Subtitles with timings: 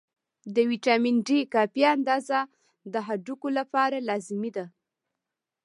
[0.55, 2.39] د ویټامین D کافي اندازه
[2.93, 4.65] د هډوکو لپاره لازمي ده.